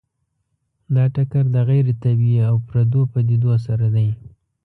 دا 0.95 1.03
ټکر 1.15 1.43
د 1.55 1.57
غیر 1.69 1.85
طبیعي 2.03 2.39
او 2.49 2.55
پردو 2.67 3.01
پدیدو 3.13 3.53
سره 3.65 3.87
دی. 3.95 4.09